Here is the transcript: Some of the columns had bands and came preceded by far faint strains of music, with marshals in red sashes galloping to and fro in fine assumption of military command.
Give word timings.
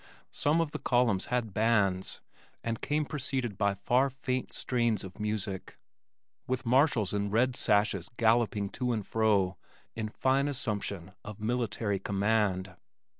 Some 0.31 0.59
of 0.61 0.71
the 0.71 0.79
columns 0.79 1.25
had 1.27 1.53
bands 1.53 2.21
and 2.63 2.81
came 2.81 3.05
preceded 3.05 3.55
by 3.55 3.75
far 3.75 4.09
faint 4.09 4.51
strains 4.51 5.03
of 5.03 5.19
music, 5.19 5.77
with 6.47 6.65
marshals 6.65 7.13
in 7.13 7.29
red 7.29 7.55
sashes 7.55 8.09
galloping 8.17 8.69
to 8.69 8.93
and 8.93 9.05
fro 9.05 9.57
in 9.95 10.09
fine 10.09 10.47
assumption 10.47 11.11
of 11.23 11.39
military 11.39 11.99
command. 11.99 12.75